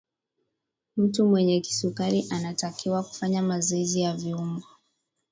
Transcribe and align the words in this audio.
mtu 0.97 1.25
mwenye 1.27 1.61
kisukari 1.61 2.27
anatakiwa 2.31 3.03
kufanya 3.03 3.41
mazoezi 3.43 4.01
ya 4.01 4.13
viungo 4.15 4.63